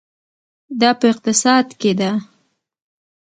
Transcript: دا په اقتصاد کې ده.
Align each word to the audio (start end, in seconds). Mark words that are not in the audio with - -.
دا 0.79 0.89
په 0.99 1.05
اقتصاد 1.11 1.67
کې 1.79 1.91
ده. 1.99 2.11